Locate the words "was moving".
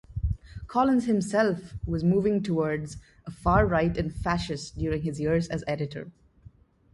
1.85-2.41